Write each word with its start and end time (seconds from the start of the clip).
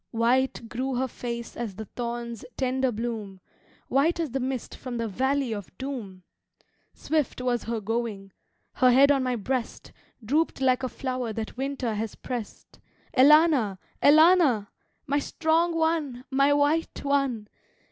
White 0.09 0.67
grew 0.67 0.95
her 0.95 1.07
face 1.07 1.55
as 1.55 1.75
the 1.75 1.85
thorn's 1.85 2.43
tender 2.57 2.91
bloom, 2.91 3.39
White 3.87 4.19
as 4.19 4.31
the 4.31 4.39
mist 4.39 4.73
from 4.75 4.97
the 4.97 5.07
valley 5.07 5.53
of 5.53 5.69
doom! 5.77 6.23
Swift 6.95 7.39
was 7.39 7.65
her 7.65 7.79
going 7.79 8.31
her 8.73 8.89
head 8.91 9.11
on 9.11 9.21
my 9.21 9.35
breast 9.35 9.91
Drooped 10.25 10.59
like 10.59 10.81
a 10.81 10.89
flower 10.89 11.31
that 11.33 11.55
winter 11.55 11.93
has 11.93 12.15
pressed 12.15 12.79
Elana, 13.15 13.77
Elana! 14.01 14.69
My 15.05 15.19
strong 15.19 15.75
one, 15.75 16.25
my 16.31 16.51
white 16.51 17.03
one! 17.05 17.47